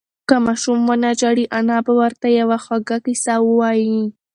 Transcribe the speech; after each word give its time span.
که 0.27 0.35
ماشوم 0.45 0.79
ونه 0.89 1.09
ژاړي، 1.19 1.45
انا 1.57 1.77
به 1.85 1.93
ورته 2.01 2.27
یوه 2.39 2.57
خوږه 2.65 2.97
قصه 3.05 3.33
ووایي. 3.41 4.01